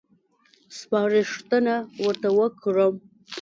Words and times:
سپارښتنه 0.77 1.75
ورته 2.03 2.29
وکړم. 2.39 2.93